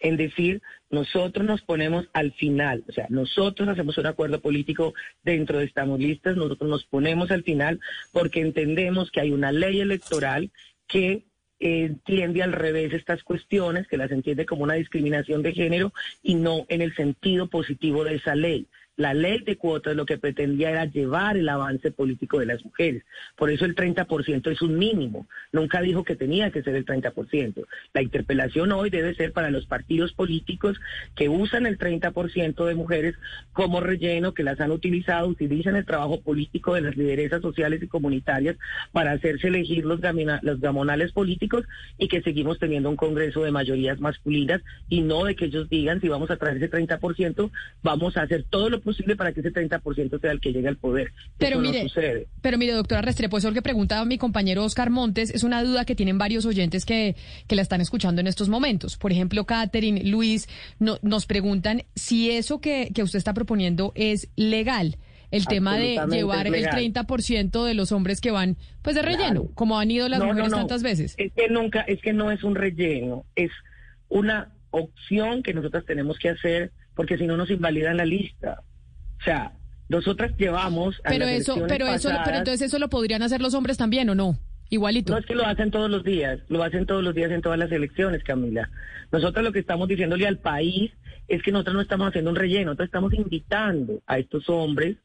en 0.00 0.16
decir, 0.16 0.62
nosotros 0.90 1.44
nos 1.44 1.62
ponemos 1.62 2.08
al 2.12 2.32
final, 2.32 2.84
o 2.88 2.92
sea, 2.92 3.06
nosotros 3.10 3.68
hacemos 3.68 3.98
un 3.98 4.06
acuerdo 4.06 4.40
político 4.40 4.94
dentro 5.24 5.58
de 5.58 5.64
Estamos 5.64 5.98
Listas, 5.98 6.36
nosotros 6.36 6.70
nos 6.70 6.84
ponemos 6.84 7.30
al 7.30 7.42
final 7.42 7.80
porque 8.12 8.40
entendemos 8.40 9.10
que 9.10 9.20
hay 9.20 9.32
una 9.32 9.50
ley 9.50 9.80
electoral 9.80 10.50
que 10.86 11.24
entiende 11.58 12.42
al 12.44 12.52
revés 12.52 12.92
estas 12.92 13.24
cuestiones, 13.24 13.88
que 13.88 13.96
las 13.96 14.12
entiende 14.12 14.46
como 14.46 14.62
una 14.62 14.74
discriminación 14.74 15.42
de 15.42 15.52
género 15.52 15.92
y 16.22 16.36
no 16.36 16.64
en 16.68 16.82
el 16.82 16.94
sentido 16.94 17.48
positivo 17.48 18.04
de 18.04 18.14
esa 18.14 18.36
ley 18.36 18.68
La 18.98 19.14
ley 19.14 19.38
de 19.38 19.56
cuotas 19.56 19.94
lo 19.94 20.06
que 20.06 20.18
pretendía 20.18 20.70
era 20.70 20.84
llevar 20.84 21.36
el 21.36 21.48
avance 21.48 21.92
político 21.92 22.40
de 22.40 22.46
las 22.46 22.64
mujeres. 22.64 23.04
Por 23.36 23.48
eso 23.48 23.64
el 23.64 23.76
30% 23.76 24.50
es 24.50 24.60
un 24.60 24.76
mínimo. 24.76 25.28
Nunca 25.52 25.80
dijo 25.80 26.02
que 26.02 26.16
tenía 26.16 26.50
que 26.50 26.64
ser 26.64 26.74
el 26.74 26.84
30%. 26.84 27.64
La 27.94 28.02
interpelación 28.02 28.72
hoy 28.72 28.90
debe 28.90 29.14
ser 29.14 29.32
para 29.32 29.50
los 29.50 29.66
partidos 29.66 30.12
políticos 30.14 30.80
que 31.14 31.28
usan 31.28 31.66
el 31.66 31.78
30% 31.78 32.66
de 32.66 32.74
mujeres 32.74 33.14
como 33.52 33.78
relleno, 33.78 34.34
que 34.34 34.42
las 34.42 34.58
han 34.60 34.72
utilizado, 34.72 35.28
utilizan 35.28 35.76
el 35.76 35.86
trabajo 35.86 36.20
político 36.20 36.74
de 36.74 36.80
las 36.80 36.96
lideresas 36.96 37.40
sociales 37.40 37.80
y 37.80 37.86
comunitarias 37.86 38.56
para 38.90 39.12
hacerse 39.12 39.46
elegir 39.46 39.84
los, 39.84 40.00
gamonales 40.00 41.12
políticos 41.12 41.64
y 41.98 42.08
que 42.08 42.20
seguimos 42.22 42.58
teniendo 42.58 42.90
un 42.90 42.96
Congreso 42.96 43.44
de 43.44 43.52
mayorías 43.52 44.00
masculinas 44.00 44.60
y 44.88 45.02
no 45.02 45.24
de 45.24 45.36
que 45.36 45.44
ellos 45.44 45.68
digan 45.68 46.00
si 46.00 46.08
vamos 46.08 46.32
a 46.32 46.36
traer 46.36 46.56
ese 46.56 46.68
30%, 46.68 47.52
vamos 47.84 48.16
a 48.16 48.22
hacer 48.22 48.42
todo 48.42 48.70
lo 48.70 48.80
posible 48.88 49.16
para 49.16 49.32
que 49.32 49.40
ese 49.40 49.52
30% 49.52 50.20
sea 50.20 50.32
el 50.32 50.40
que 50.40 50.50
llegue 50.50 50.68
al 50.68 50.78
poder. 50.78 51.12
Pero 51.36 51.60
mire, 51.60 51.86
pero 52.40 52.56
mire, 52.56 52.72
doctora 52.72 53.02
Restrepo, 53.02 53.36
eso 53.36 53.52
que 53.52 53.60
preguntaba 53.60 54.06
mi 54.06 54.16
compañero 54.16 54.64
Oscar 54.64 54.88
Montes 54.88 55.30
es 55.30 55.42
una 55.42 55.62
duda 55.62 55.84
que 55.84 55.94
tienen 55.94 56.16
varios 56.16 56.46
oyentes 56.46 56.86
que, 56.86 57.16
que 57.46 57.54
la 57.54 57.62
están 57.62 57.82
escuchando 57.82 58.22
en 58.22 58.26
estos 58.26 58.48
momentos. 58.48 58.96
Por 58.96 59.12
ejemplo, 59.12 59.44
Catherine, 59.44 60.04
Luis, 60.04 60.48
nos 60.78 61.26
preguntan 61.26 61.82
si 61.94 62.30
eso 62.30 62.60
que, 62.60 62.90
que 62.94 63.02
usted 63.02 63.18
está 63.18 63.34
proponiendo 63.34 63.92
es 63.94 64.30
legal 64.36 64.96
el 65.30 65.46
tema 65.46 65.76
de 65.76 66.00
llevar 66.08 66.46
el 66.46 66.66
30% 66.66 67.64
de 67.64 67.74
los 67.74 67.92
hombres 67.92 68.22
que 68.22 68.30
van 68.30 68.56
pues 68.80 68.96
de 68.96 69.02
relleno, 69.02 69.50
como 69.54 69.78
han 69.78 69.90
ido 69.90 70.08
las 70.08 70.24
mujeres 70.24 70.50
tantas 70.50 70.82
veces. 70.82 71.14
Es 71.18 71.32
que 71.34 71.48
nunca, 71.48 71.82
es 71.82 72.00
que 72.00 72.14
no 72.14 72.30
es 72.30 72.42
un 72.42 72.54
relleno, 72.54 73.26
es 73.36 73.50
una 74.08 74.48
opción 74.70 75.42
que 75.42 75.54
nosotras 75.54 75.84
tenemos 75.84 76.18
que 76.18 76.30
hacer 76.30 76.72
porque 76.94 77.16
si 77.16 77.26
no 77.26 77.36
nos 77.36 77.50
invalidan 77.50 77.96
la 77.96 78.04
lista. 78.04 78.62
O 79.20 79.24
sea, 79.24 79.52
nosotras 79.88 80.32
llevamos 80.36 81.00
Pero 81.04 81.24
eso, 81.26 81.64
pero 81.66 81.86
eso, 81.88 82.10
pero 82.24 82.38
entonces 82.38 82.68
eso 82.68 82.78
lo 82.78 82.88
podrían 82.88 83.22
hacer 83.22 83.40
los 83.40 83.54
hombres 83.54 83.76
también 83.76 84.08
o 84.10 84.14
no? 84.14 84.38
Igualito. 84.70 85.12
No 85.12 85.18
es 85.18 85.26
que 85.26 85.34
lo 85.34 85.46
hacen 85.46 85.70
todos 85.70 85.90
los 85.90 86.04
días, 86.04 86.40
lo 86.48 86.62
hacen 86.62 86.84
todos 86.84 87.02
los 87.02 87.14
días 87.14 87.30
en 87.30 87.40
todas 87.40 87.58
las 87.58 87.72
elecciones, 87.72 88.22
Camila. 88.22 88.68
Nosotros 89.10 89.42
lo 89.42 89.52
que 89.52 89.60
estamos 89.60 89.88
diciéndole 89.88 90.26
al 90.26 90.38
país 90.38 90.92
es 91.26 91.42
que 91.42 91.52
nosotros 91.52 91.76
no 91.76 91.80
estamos 91.80 92.08
haciendo 92.08 92.30
un 92.30 92.36
relleno, 92.36 92.66
nosotros 92.66 92.88
estamos 92.88 93.14
invitando 93.14 94.02
a 94.06 94.18
estos 94.18 94.48
hombres, 94.48 94.96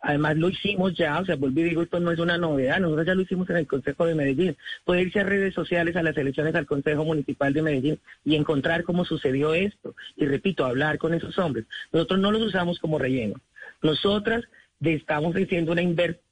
además 0.00 0.36
lo 0.36 0.48
hicimos 0.48 0.94
ya, 0.94 1.18
o 1.18 1.24
sea, 1.24 1.36
vuelvo 1.36 1.60
y 1.60 1.64
digo, 1.64 1.82
esto 1.82 1.98
no 1.98 2.12
es 2.12 2.18
una 2.18 2.38
novedad, 2.38 2.78
nosotros 2.78 3.06
ya 3.06 3.14
lo 3.14 3.22
hicimos 3.22 3.50
en 3.50 3.56
el 3.56 3.66
Consejo 3.66 4.06
de 4.06 4.14
Medellín, 4.14 4.56
puede 4.84 5.02
irse 5.02 5.20
a 5.20 5.24
redes 5.24 5.54
sociales, 5.54 5.96
a 5.96 6.02
las 6.02 6.16
elecciones 6.16 6.54
al 6.54 6.66
Consejo 6.66 7.04
Municipal 7.04 7.52
de 7.52 7.62
Medellín 7.62 7.98
y 8.24 8.36
encontrar 8.36 8.84
cómo 8.84 9.04
sucedió 9.04 9.54
esto, 9.54 9.94
y 10.16 10.26
repito, 10.26 10.64
hablar 10.64 10.98
con 10.98 11.14
esos 11.14 11.36
hombres. 11.38 11.66
Nosotros 11.92 12.20
no 12.20 12.30
los 12.30 12.42
usamos 12.42 12.78
como 12.78 12.98
relleno, 12.98 13.40
nosotras 13.82 14.44
estamos 14.80 15.34
haciendo 15.34 15.72
una, 15.72 15.82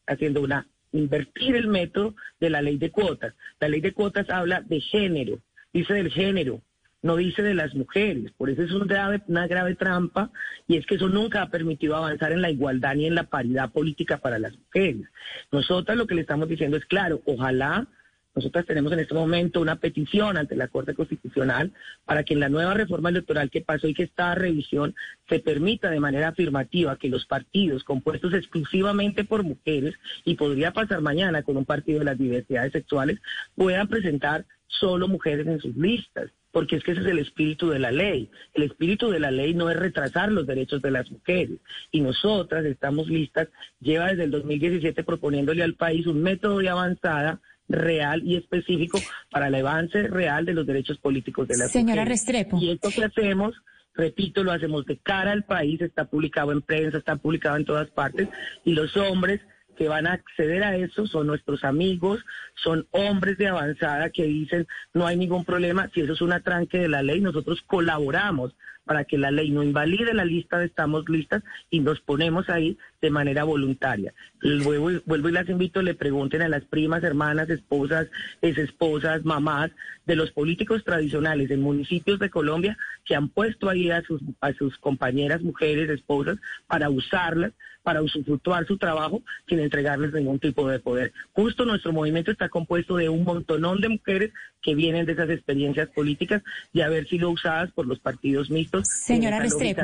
haciendo 0.07 0.43
una 0.43 0.67
invertir 0.93 1.57
el 1.57 1.69
método 1.69 2.15
de 2.41 2.51
la 2.51 2.63
ley 2.63 2.79
de 2.79 2.91
cuotas. 2.91 3.35
La 3.61 3.69
ley 3.69 3.81
de 3.81 3.93
cuotas 3.93 4.29
habla 4.31 4.61
de 4.63 4.81
género, 4.81 5.39
dice 5.73 5.95
del 5.95 6.11
género, 6.11 6.63
no 7.03 7.17
dice 7.17 7.43
de 7.43 7.55
las 7.55 7.75
mujeres. 7.75 8.33
Por 8.37 8.51
eso 8.51 8.63
es 8.63 8.73
una 8.73 8.87
grave, 8.87 9.23
una 9.27 9.47
grave 9.47 9.75
trampa 9.75 10.31
y 10.67 10.77
es 10.77 10.87
que 10.87 10.97
eso 10.97 11.09
nunca 11.09 11.43
ha 11.43 11.51
permitido 11.51 11.97
avanzar 11.97 12.33
en 12.33 12.43
la 12.43 12.51
igualdad 12.51 12.95
ni 12.95 13.07
en 13.07 13.15
la 13.15 13.25
paridad 13.25 13.71
política 13.71 14.19
para 14.19 14.39
las 14.39 14.57
mujeres. 14.57 15.09
Nosotras 15.51 15.97
lo 15.97 16.07
que 16.07 16.15
le 16.15 16.23
estamos 16.23 16.49
diciendo 16.49 16.77
es 16.77 16.85
claro, 16.85 17.23
ojalá 17.25 17.87
nosotras 18.35 18.65
tenemos 18.65 18.93
en 18.93 19.01
este 19.01 19.15
momento 19.15 19.61
una 19.61 19.77
petición 19.77 20.37
ante 20.37 20.55
la 20.55 20.69
Corte 20.69 20.95
Constitucional 20.95 21.73
para 22.05 22.23
que 22.23 22.35
en 22.35 22.41
la 22.41 22.49
nueva 22.49 22.75
reforma 22.75 23.09
electoral 23.09 23.51
que 23.51 23.61
pasó 23.61 23.89
y 23.89 23.95
que 23.95 24.05
está 24.05 24.35
revisión 24.35 24.95
se 25.29 25.41
permita 25.41 25.91
de 25.91 26.01
manera 26.01 26.29
afirmativa 26.29 26.97
que 26.97 27.09
los 27.09 27.27
partidos 27.27 27.83
compuestos 27.83 28.33
exclusivamente 28.35 29.25
por 29.25 29.43
mujeres, 29.43 29.95
y 30.25 30.35
podría 30.37 30.73
pasar 30.73 31.01
mañana 31.01 31.43
con 31.43 31.57
un 31.57 31.65
partido 31.65 31.99
de 31.99 32.05
las 32.05 32.19
diversidades 32.19 32.73
sexuales, 32.73 33.19
puedan 33.57 33.89
presentar 33.89 34.45
solo 34.67 35.09
mujeres 35.09 35.47
en 35.47 35.61
sus 35.61 35.77
listas 35.77 36.31
porque 36.53 36.77
es 36.77 36.83
que 36.83 36.93
ese 36.93 37.03
es 37.03 37.07
el 37.07 37.21
espíritu 37.21 37.69
de 37.69 37.79
la 37.79 37.93
ley. 37.93 38.29
El 38.55 38.65
espíritu 38.65 39.11
de 39.11 39.21
la 39.21 39.31
ley 39.31 39.55
no 39.55 39.71
es 39.71 39.77
retrasar 39.77 40.33
los 40.33 40.49
derechos 40.49 40.83
de 40.83 40.91
las 40.91 41.11
mujeres. 41.11 41.59
Y 41.93 42.01
nosotras 42.01 42.65
estamos 42.65 43.09
listas, 43.09 43.49
lleva 43.81 44.09
desde 44.09 44.25
el 44.25 44.33
2017 44.33 45.05
proponiéndole 45.05 45.63
al 45.63 45.75
país 45.75 46.09
un 46.09 46.23
método 46.23 46.59
de 46.59 46.69
avanzada 46.69 47.41
real 47.71 48.23
y 48.25 48.37
específico 48.37 48.99
para 49.31 49.49
el 49.49 49.55
avance 49.55 50.03
real 50.03 50.45
de 50.45 50.55
los 50.55 50.67
derechos 50.67 50.99
políticos 50.99 51.49
de 51.49 51.57
las 51.57 51.71
Señora 51.71 52.03
mujeres. 52.03 52.21
Restrepo. 52.21 52.59
Y 52.61 52.71
esto 52.71 52.91
que 52.91 53.05
hacemos 53.05 53.55
repito, 53.95 54.43
lo 54.43 54.53
hacemos 54.53 54.87
de 54.87 54.99
cara 54.99 55.33
al 55.33 55.45
país, 55.45 55.81
está 55.81 56.05
publicado 56.07 56.53
en 56.53 56.63
prensa, 56.63 56.99
está 56.99 57.17
publicado 57.17 57.57
en 57.57 57.65
todas 57.65 57.91
partes, 57.91 58.29
y 58.65 58.73
los 58.73 58.97
hombres 58.97 59.41
que 59.81 59.89
van 59.89 60.07
a 60.07 60.13
acceder 60.13 60.63
a 60.63 60.77
eso 60.77 61.07
son 61.07 61.27
nuestros 61.27 61.65
amigos, 61.65 62.23
son 62.55 62.87
hombres 62.91 63.39
de 63.39 63.49
avanzada 63.49 64.11
que 64.11 64.25
dicen 64.25 64.67
no 64.93 65.07
hay 65.07 65.17
ningún 65.17 65.47
problema, 65.47 65.89
si 65.95 66.03
eso 66.03 66.13
es 66.13 66.21
un 66.21 66.35
atranque 66.35 66.77
de 66.77 66.89
la 66.89 67.03
ley, 67.03 67.23
nosotros 67.23 67.63
colaboramos 67.67 68.55
para 68.85 69.05
que 69.05 69.17
la 69.17 69.31
ley 69.31 69.51
no 69.51 69.63
invalide 69.63 70.13
la 70.13 70.27
lista 70.27 70.59
de 70.59 70.67
estamos 70.67 71.09
listas 71.09 71.43
y 71.71 71.81
nos 71.81 71.99
ponemos 72.01 72.51
ahí 72.51 72.77
de 73.01 73.09
manera 73.09 73.45
voluntaria. 73.45 74.13
Vuelvo 74.43 74.91
y, 74.91 75.03
vuelvo 75.07 75.31
y 75.31 75.33
las 75.33 75.49
invito, 75.49 75.81
le 75.81 75.95
pregunten 75.95 76.43
a 76.43 76.49
las 76.51 76.65
primas, 76.65 77.03
hermanas, 77.03 77.49
esposas, 77.49 78.09
esposas, 78.43 79.25
mamás 79.25 79.71
de 80.05 80.17
los 80.17 80.31
políticos 80.31 80.85
tradicionales 80.85 81.51
en 81.51 81.63
municipios 81.63 82.19
de 82.19 82.29
Colombia 82.29 82.77
que 83.07 83.15
han 83.15 83.31
puesto 83.31 83.71
ahí 83.71 83.91
a 83.91 84.03
sus, 84.03 84.21
a 84.43 84.53
sus 84.53 84.77
compañeras, 84.77 85.41
mujeres, 85.41 85.89
esposas, 85.89 86.37
para 86.67 86.91
usarlas 86.91 87.53
para 87.83 88.03
usufructuar 88.03 88.67
su 88.67 88.79
trabajo 88.79 89.23
sin 89.49 89.61
entregarles 89.61 90.13
ningún 90.13 90.39
tipo 90.39 90.69
de 90.69 90.79
poder. 90.79 91.13
Justo 91.33 91.65
nuestro 91.65 91.93
movimiento 91.93 92.31
está 92.31 92.49
compuesto 92.49 92.97
de 92.97 93.09
un 93.09 93.25
montonón 93.25 93.81
de 93.81 93.89
mujeres 93.89 94.33
que 94.63 94.75
vienen 94.75 95.07
de 95.07 95.13
esas 95.13 95.31
experiencias 95.31 95.89
políticas 95.89 96.43
y 96.73 96.81
haber 96.83 97.09
sido 97.09 97.31
usadas 97.31 97.71
por 97.73 97.87
los 97.87 97.99
partidos 98.01 98.51
mixtos. 98.51 98.89
Señora 98.89 99.39
Restrepo. 99.39 99.83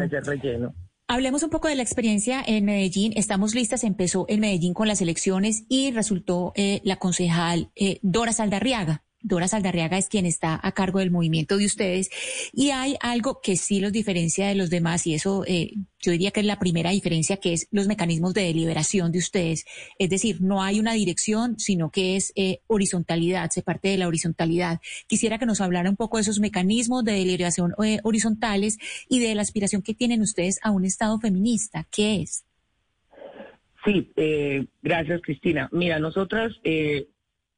Hablemos 1.09 1.45
un 1.45 1.51
poco 1.51 1.69
de 1.69 1.77
la 1.77 1.83
experiencia 1.83 2.43
en 2.45 2.65
Medellín. 2.65 3.13
Estamos 3.15 3.55
listas. 3.55 3.85
Empezó 3.85 4.27
en 4.29 4.41
Medellín 4.41 4.75
con 4.75 4.89
las 4.89 5.01
elecciones 5.01 5.65
y 5.69 5.93
resultó 5.93 6.53
eh, 6.57 6.81
la 6.83 6.97
concejal 6.97 7.71
eh, 7.77 8.01
Dora 8.03 8.33
Saldarriaga. 8.33 9.06
Dora 9.27 9.49
Saldarriaga 9.49 9.99
es 9.99 10.09
quien 10.09 10.25
está 10.25 10.61
a 10.63 10.71
cargo 10.71 11.01
del 11.01 11.11
movimiento 11.11 11.57
de 11.57 11.67
ustedes. 11.67 12.11
Y 12.53 12.71
hay 12.71 12.97
algo 13.01 13.41
que 13.43 13.57
sí 13.57 13.81
los 13.81 13.91
diferencia 13.91 14.47
de 14.47 14.55
los 14.55 14.71
demás, 14.71 15.05
y 15.05 15.15
eso 15.15 15.43
eh, 15.49 15.73
yo 15.99 16.13
diría 16.13 16.31
que 16.31 16.41
es 16.41 16.47
la 16.47 16.61
primera 16.61 16.91
diferencia, 16.91 17.39
que 17.39 17.53
es 17.53 17.67
los 17.73 17.89
mecanismos 17.89 18.35
de 18.35 18.43
deliberación 18.43 19.11
de 19.11 19.19
ustedes. 19.19 19.67
Es 19.99 20.11
decir, 20.11 20.41
no 20.43 20.63
hay 20.63 20.79
una 20.79 20.93
dirección, 20.93 21.59
sino 21.59 21.91
que 21.91 22.15
es 22.15 22.33
eh, 22.37 22.61
horizontalidad, 22.69 23.51
se 23.51 23.63
parte 23.63 23.89
de 23.89 23.99
la 23.99 24.07
horizontalidad. 24.07 24.81
Quisiera 25.09 25.39
que 25.39 25.47
nos 25.47 25.61
hablara 25.61 25.91
un 25.91 25.97
poco 25.97 26.19
de 26.19 26.23
esos 26.23 26.39
mecanismos 26.39 27.03
de 27.03 27.13
deliberación 27.13 27.75
eh, 27.85 27.99
horizontales 28.05 28.79
y 29.09 29.19
de 29.19 29.35
la 29.35 29.43
aspiración 29.43 29.83
que 29.83 29.95
tienen 29.95 30.23
ustedes 30.23 30.61
a 30.63 30.71
un 30.71 30.85
Estado 30.85 31.19
feminista. 31.19 31.89
¿Qué 31.91 32.23
es? 32.23 32.45
Sí, 33.85 34.13
gracias 34.83 35.21
Cristina. 35.23 35.69
Mira, 35.73 35.99
nosotras 35.99 36.53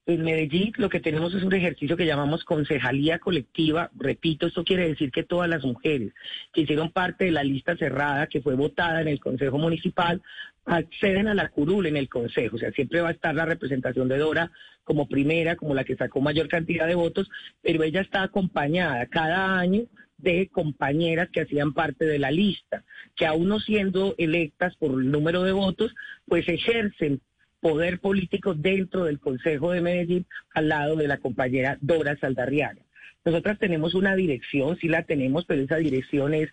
en 0.08 0.24
Medellín 0.24 0.72
lo 0.78 0.88
que 0.88 1.00
tenemos 1.00 1.34
es 1.34 1.42
un 1.42 1.52
ejercicio 1.52 1.96
que 1.96 2.06
llamamos 2.06 2.42
concejalía 2.42 3.18
colectiva. 3.18 3.90
Repito, 3.94 4.46
esto 4.46 4.64
quiere 4.64 4.88
decir 4.88 5.10
que 5.10 5.22
todas 5.22 5.50
las 5.50 5.64
mujeres 5.64 6.14
que 6.52 6.62
hicieron 6.62 6.90
parte 6.92 7.26
de 7.26 7.30
la 7.30 7.44
lista 7.44 7.76
cerrada 7.76 8.26
que 8.26 8.40
fue 8.40 8.54
votada 8.54 9.02
en 9.02 9.08
el 9.08 9.20
Consejo 9.20 9.58
Municipal 9.58 10.22
acceden 10.64 11.28
a 11.28 11.34
la 11.34 11.50
curul 11.50 11.86
en 11.86 11.98
el 11.98 12.08
Consejo. 12.08 12.56
O 12.56 12.58
sea, 12.58 12.72
siempre 12.72 13.02
va 13.02 13.08
a 13.08 13.12
estar 13.12 13.34
la 13.34 13.44
representación 13.44 14.08
de 14.08 14.16
Dora 14.16 14.50
como 14.82 15.08
primera, 15.08 15.56
como 15.56 15.74
la 15.74 15.84
que 15.84 15.96
sacó 15.96 16.22
mayor 16.22 16.48
cantidad 16.48 16.86
de 16.86 16.94
votos, 16.94 17.28
pero 17.60 17.82
ella 17.82 18.00
está 18.00 18.22
acompañada 18.22 19.04
cada 19.06 19.58
año 19.58 19.82
de 20.16 20.48
compañeras 20.48 21.28
que 21.30 21.42
hacían 21.42 21.74
parte 21.74 22.06
de 22.06 22.18
la 22.18 22.30
lista, 22.30 22.82
que 23.14 23.26
aún 23.26 23.48
no 23.48 23.60
siendo 23.60 24.14
electas 24.16 24.74
por 24.76 24.92
el 24.92 25.10
número 25.10 25.42
de 25.42 25.52
votos, 25.52 25.94
pues 26.26 26.48
ejercen 26.48 27.20
poder 27.60 28.00
político 28.00 28.54
dentro 28.54 29.04
del 29.04 29.18
Consejo 29.18 29.72
de 29.72 29.80
Medellín 29.80 30.26
al 30.54 30.68
lado 30.68 30.96
de 30.96 31.08
la 31.08 31.18
compañera 31.18 31.78
Dora 31.80 32.16
Saldarriaga. 32.16 32.82
Nosotras 33.24 33.58
tenemos 33.58 33.94
una 33.94 34.14
dirección, 34.14 34.76
sí 34.76 34.88
la 34.88 35.02
tenemos, 35.02 35.44
pero 35.44 35.62
esa 35.62 35.76
dirección 35.76 36.34
es, 36.34 36.50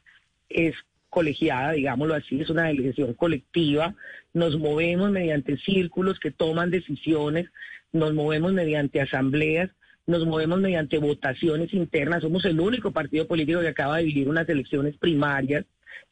es 0.50 0.76
colegiada, 1.10 1.72
digámoslo 1.72 2.16
así, 2.16 2.42
es 2.42 2.50
una 2.50 2.68
dirección 2.68 3.14
colectiva. 3.14 3.96
Nos 4.34 4.60
movemos 4.60 5.12
mediante 5.12 5.58
círculos 5.58 6.20
que 6.20 6.32
toman 6.32 6.72
decisiones, 6.72 7.48
nos 7.94 8.14
movemos 8.14 8.52
mediante 8.52 9.00
asambleas, 9.00 9.70
nos 10.08 10.26
movemos 10.26 10.60
mediante 10.60 10.98
votaciones 10.98 11.74
internas. 11.74 12.24
Somos 12.24 12.44
el 12.46 12.60
único 12.60 12.92
partido 12.92 13.28
político 13.28 13.62
que 13.62 13.70
acaba 13.70 13.98
de 13.98 14.04
vivir 14.04 14.28
unas 14.28 14.50
elecciones 14.50 14.98
primarias 14.98 15.66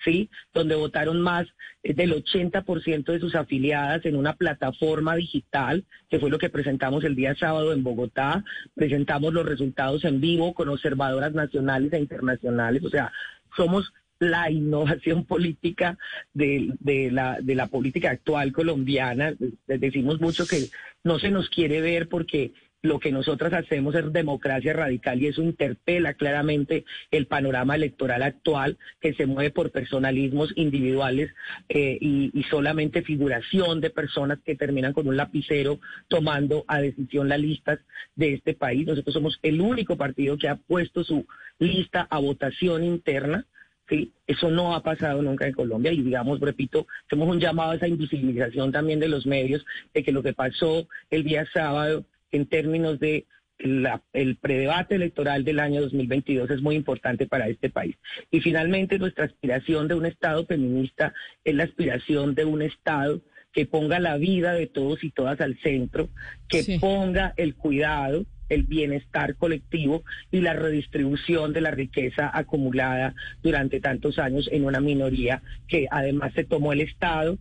¿sí? 0.04 0.30
Donde 0.54 0.76
votaron 0.76 1.22
más 1.22 1.48
eh, 1.84 1.94
del 1.94 2.14
80% 2.14 3.06
de 3.06 3.20
sus 3.20 3.36
afiliadas 3.36 4.06
en 4.06 4.16
una 4.16 4.36
plataforma 4.36 5.16
digital, 5.16 5.86
que 6.10 6.20
fue 6.20 6.30
lo 6.30 6.40
que 6.40 6.50
presentamos 6.50 7.04
el 7.04 7.16
día 7.16 7.36
sábado 7.36 7.74
en 7.74 7.84
Bogotá. 7.84 8.44
Presentamos 8.76 9.34
los 9.34 9.46
resultados 9.46 10.04
en 10.06 10.22
vivo 10.22 10.54
con 10.54 10.70
observadoras 10.70 11.34
nacionales 11.34 11.94
e 11.94 12.00
internacionales. 12.00 12.84
O 12.84 12.90
sea, 12.90 13.12
somos 13.56 13.94
la 14.20 14.50
innovación 14.52 15.26
política 15.26 15.98
de, 16.34 16.74
de, 16.80 17.12
la, 17.12 17.68
política 17.68 18.12
actual 18.12 18.52
colombiana. 18.52 19.34
Les 19.68 19.80
decimos 19.80 20.20
mucho 20.20 20.46
que 20.46 20.70
no 21.04 21.20
se 21.20 21.32
nos 21.32 21.50
quiere 21.50 21.82
ver 21.82 22.08
porque 22.08 22.54
lo 22.84 23.00
que 23.00 23.14
nosotras 23.14 23.54
hacemos 23.54 23.96
es 23.96 24.12
democracia 24.12 24.74
radical 24.74 25.22
y 25.22 25.28
eso 25.28 25.42
interpela 25.42 26.16
claramente 26.16 26.84
el 27.12 27.28
panorama 27.28 27.76
electoral 27.76 28.22
actual 28.22 28.78
que 29.00 29.14
se 29.14 29.26
mueve 29.26 29.52
por 29.52 29.72
personalismos 29.72 30.52
individuales 30.58 31.32
eh, 31.70 31.98
y, 32.00 32.44
solamente 32.50 33.02
figuración 33.02 33.80
de 33.80 33.90
personas 33.90 34.40
que 34.46 34.56
terminan 34.56 34.92
con 34.92 35.08
un 35.08 35.16
lapicero 35.16 35.80
tomando 36.10 36.66
a 36.68 36.82
decisión 36.82 37.30
las 37.30 37.40
listas 37.40 37.80
de 38.16 38.34
este 38.34 38.54
país. 38.54 38.86
Nosotros 38.86 39.14
somos 39.14 39.40
el 39.42 39.62
único 39.62 39.96
partido 39.96 40.38
que 40.38 40.50
ha 40.50 40.58
puesto 40.58 41.06
su 41.06 41.26
lista 41.60 42.06
a 42.10 42.20
votación 42.20 42.84
interna. 42.84 43.48
¿sí? 43.88 44.12
Eso 44.28 44.52
no 44.52 44.76
ha 44.76 44.84
pasado 44.84 45.22
nunca 45.22 45.48
en 45.48 45.54
Colombia 45.54 45.94
y 45.94 46.02
digamos, 46.02 46.42
repito, 46.42 46.86
hacemos 47.06 47.30
un 47.30 47.40
llamado 47.40 47.72
a 47.72 47.76
esa 47.76 47.88
invisibilización 47.88 48.74
también 48.74 49.00
de 49.00 49.08
los 49.08 49.26
medios 49.26 49.66
de 49.94 50.04
que 50.04 50.12
lo 50.12 50.22
que 50.22 50.34
pasó 50.34 50.86
el 51.10 51.24
día 51.24 51.48
sábado 51.54 52.06
en 52.34 52.48
términos 52.48 53.00
de 53.00 53.26
el 53.60 54.36
predebate 54.42 54.96
electoral 54.96 55.46
del 55.46 55.60
año 55.60 55.82
2022 55.82 56.50
es 56.50 56.62
muy 56.62 56.76
importante 56.76 57.28
para 57.28 57.48
este 57.48 57.70
país. 57.70 57.96
Y 58.30 58.42
finalmente 58.42 59.00
nuestra 59.00 59.26
aspiración 59.26 59.88
de 59.88 59.96
un 59.96 60.06
Estado 60.06 60.46
feminista 60.46 61.14
es 61.46 61.56
la 61.56 61.64
aspiración 61.64 62.36
de 62.36 62.44
un 62.44 62.62
Estado 62.62 63.22
que 63.54 63.66
ponga 63.66 64.00
la 64.00 64.18
vida 64.18 64.54
de 64.54 64.68
todos 64.68 65.04
y 65.04 65.12
todas 65.12 65.40
al 65.40 65.58
centro, 65.60 66.10
que 66.50 66.78
ponga 66.82 67.34
el 67.38 67.56
cuidado, 67.56 68.26
el 68.50 68.64
bienestar 68.64 69.36
colectivo 69.36 70.04
y 70.32 70.42
la 70.42 70.54
redistribución 70.54 71.54
de 71.54 71.62
la 71.62 71.72
riqueza 71.72 72.30
acumulada 72.34 73.14
durante 73.44 73.80
tantos 73.80 74.18
años 74.20 74.50
en 74.52 74.66
una 74.66 74.82
minoría 74.82 75.42
que 75.68 75.88
además 75.90 76.34
se 76.34 76.44
tomó 76.44 76.74
el 76.74 76.82
Estado 76.82 77.38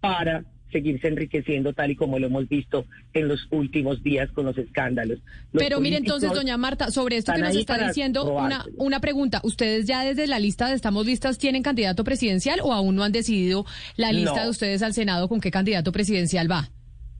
para 0.00 0.44
seguirse 0.72 1.08
enriqueciendo 1.08 1.72
tal 1.72 1.90
y 1.90 1.96
como 1.96 2.18
lo 2.18 2.26
hemos 2.26 2.48
visto 2.48 2.86
en 3.12 3.28
los 3.28 3.46
últimos 3.50 4.02
días 4.02 4.30
con 4.32 4.46
los 4.46 4.58
escándalos. 4.58 5.20
Pero 5.52 5.80
mire 5.80 5.98
entonces, 5.98 6.32
doña 6.32 6.56
Marta, 6.56 6.90
sobre 6.90 7.16
esto 7.16 7.32
que 7.32 7.40
nos 7.40 7.54
está 7.54 7.86
diciendo, 7.86 8.32
una, 8.32 8.64
una 8.76 9.00
pregunta. 9.00 9.40
¿Ustedes 9.44 9.86
ya 9.86 10.04
desde 10.04 10.26
la 10.26 10.38
lista 10.38 10.68
de 10.68 10.74
Estamos 10.74 11.06
Listas 11.06 11.38
tienen 11.38 11.62
candidato 11.62 12.04
presidencial 12.04 12.60
o 12.62 12.72
aún 12.72 12.96
no 12.96 13.04
han 13.04 13.12
decidido 13.12 13.64
la 13.96 14.12
lista 14.12 14.44
de 14.44 14.50
ustedes 14.50 14.82
al 14.82 14.94
Senado 14.94 15.28
con 15.28 15.40
qué 15.40 15.50
candidato 15.50 15.92
presidencial 15.92 16.50
va? 16.50 16.70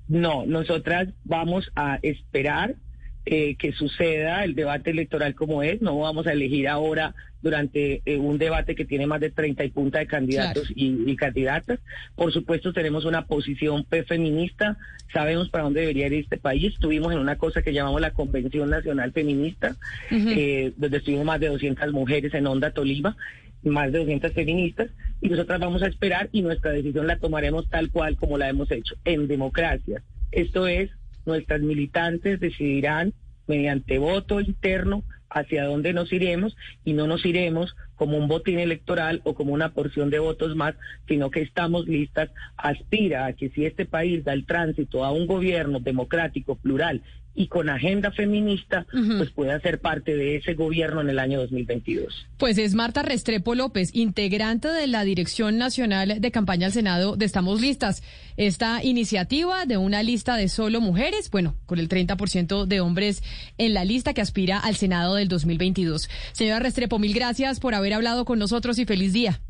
No, 0.09 0.45
nosotras 0.47 1.09
vamos 1.25 1.71
a 1.75 1.99
esperar 2.03 2.77
eh, 3.25 3.55
que 3.57 3.73
suceda 3.73 4.43
el 4.43 4.55
debate 4.55 4.91
electoral 4.91 5.35
como 5.35 5.63
es. 5.63 5.81
No 5.81 5.99
vamos 5.99 6.27
a 6.27 6.33
elegir 6.33 6.69
ahora 6.69 7.15
durante 7.41 8.03
eh, 8.05 8.19
un 8.19 8.39
debate 8.39 8.75
que 8.75 8.85
tiene 8.85 9.07
más 9.07 9.21
de 9.21 9.31
30 9.31 9.65
y 9.65 9.71
punta 9.71 10.01
de 10.01 10.07
candidatos 10.07 10.73
y, 10.75 11.15
candidatas. 11.17 11.79
Por 12.17 12.33
supuesto, 12.33 12.73
tenemos 12.73 13.05
una 13.05 13.27
posición 13.27 13.87
feminista. 14.07 14.77
Sabemos 15.13 15.51
para 15.51 15.65
dónde 15.65 15.83
debería 15.83 16.07
ir 16.07 16.15
este 16.15 16.37
país. 16.37 16.75
Estuvimos 16.75 17.13
en 17.13 17.19
una 17.19 17.37
cosa 17.37 17.63
que 17.63 17.73
llamamos 17.73 18.01
la 18.01 18.13
Convención 18.13 18.71
Nacional 18.71 19.13
Feminista, 19.13 19.77
eh, 20.11 20.73
donde 20.77 20.97
estuvimos 20.97 21.25
más 21.25 21.41
de 21.41 21.49
200 21.49 21.93
mujeres 21.93 22.35
en 22.35 22.47
Onda 22.47 22.71
Tolima 22.71 23.17
más 23.65 23.93
de 23.93 24.01
200 24.01 24.33
feministas 24.33 24.91
y 25.21 25.29
nosotras 25.29 25.61
vamos 25.61 25.83
a 25.83 25.87
esperar 25.87 26.29
y 26.33 26.43
nuestra 26.43 26.73
decisión 26.73 27.07
la 27.07 27.19
tomaremos 27.19 27.69
tal 27.69 27.91
cual 27.91 28.17
como 28.17 28.37
la 28.37 28.49
hemos 28.49 28.71
hecho, 28.73 28.97
en 29.05 29.29
democracia. 29.29 30.03
Esto 30.33 30.67
es 30.67 30.91
nuestras 31.25 31.61
militantes 31.61 32.41
decidirán 32.41 33.13
mediante 33.47 33.99
voto 33.99 34.41
interno 34.41 35.05
hacia 35.29 35.65
dónde 35.65 35.93
nos 35.93 36.13
iremos 36.13 36.57
y 36.85 36.93
no 36.93 37.07
nos 37.07 37.25
iremos 37.25 37.75
como 38.03 38.19
un 38.19 38.27
botín 38.27 38.59
electoral 38.59 39.21
o 39.23 39.33
como 39.35 39.53
una 39.53 39.75
porción 39.75 40.11
de 40.11 40.19
votos 40.19 40.57
más, 40.57 40.75
sino 41.07 41.31
que 41.31 41.41
estamos 41.41 41.87
listas, 41.87 42.31
aspira 42.57 43.27
a 43.27 43.33
que 43.33 43.49
si 43.51 43.65
este 43.65 43.87
país 43.87 44.25
da 44.25 44.33
el 44.33 44.45
tránsito 44.45 45.05
a 45.05 45.13
un 45.13 45.29
gobierno 45.29 45.79
democrático, 45.79 46.57
plural 46.57 47.01
y 47.35 47.47
con 47.47 47.69
agenda 47.71 48.11
feminista, 48.11 48.87
pues 49.17 49.31
pueda 49.31 49.59
ser 49.61 49.81
parte 49.81 50.17
de 50.17 50.37
ese 50.37 50.55
gobierno 50.55 51.01
en 51.01 51.09
el 51.09 51.19
año 51.19 51.41
2022. 51.41 52.27
Pues 52.37 52.59
es 52.59 52.75
Marta 52.75 53.03
Restrepo 53.03 53.55
López, 53.55 53.91
integrante 53.95 54.69
de 54.69 54.87
la 54.87 55.05
Dirección 55.05 55.57
Nacional 55.57 56.21
de 56.21 56.31
Campaña 56.31 56.67
al 56.67 56.73
Senado 56.73 57.17
de 57.17 57.25
Estamos 57.25 57.61
Listas. 57.61 58.03
Esta 58.37 58.85
iniciativa 58.85 59.65
de 59.65 59.77
una 59.79 60.03
lista 60.03 60.37
de 60.37 60.49
solo 60.49 60.81
mujeres, 60.81 61.31
bueno, 61.31 61.55
con 61.67 61.79
el 61.79 61.89
30% 61.89 62.67
de 62.67 62.81
hombres 62.81 63.23
en 63.57 63.73
la 63.73 63.85
lista 63.85 64.13
que 64.13 64.21
aspira 64.21 64.59
al 64.59 64.77
Senado 64.77 65.15
del 65.15 65.29
2022. 65.29 66.11
Señora 66.33 66.61
Restrepo, 66.61 66.99
mil 66.99 67.15
gracias 67.15 67.61
por 67.61 67.75
hablado 67.93 68.25
con 68.25 68.39
nosotros 68.39 68.79
y 68.79 68.85
feliz 68.85 69.13
día. 69.13 69.41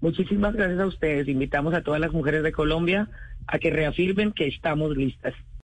Muchísimas 0.00 0.54
gracias 0.54 0.80
a 0.80 0.86
ustedes. 0.86 1.28
Invitamos 1.28 1.74
a 1.74 1.82
todas 1.82 2.00
las 2.00 2.12
mujeres 2.12 2.42
de 2.42 2.52
Colombia 2.52 3.08
a 3.46 3.58
que 3.58 3.70
reafirmen 3.70 4.32
que 4.32 4.48
estamos 4.48 4.96
listas. 4.96 5.34